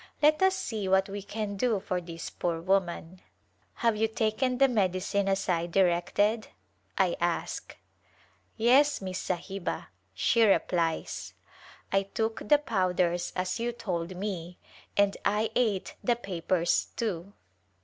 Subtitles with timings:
[0.23, 3.21] Let us see what we can do for this poor woman."
[3.85, 6.47] Have you taken the medicine as I directed?"
[6.97, 7.77] I ask."
[8.57, 11.35] Yes, Miss Sahiba," she replies,"
[11.91, 14.57] I took the powders as you told me,
[14.97, 17.33] and I ate the papers too."